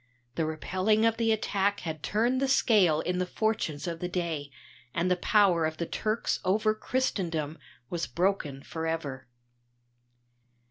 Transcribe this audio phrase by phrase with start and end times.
[0.33, 4.49] The repelling of the attack had turned the scale in the fortunes of the day,
[4.95, 7.59] and the power of the Turks over Christendom
[7.91, 9.27] was broken for ever.